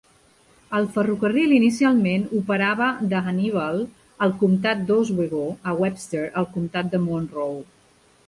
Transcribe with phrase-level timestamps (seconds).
[0.77, 3.77] El ferrocarril inicialment operava de Hannibal,
[4.27, 7.63] al comtat d'Oswego, a Webster, al comtat de Monroe.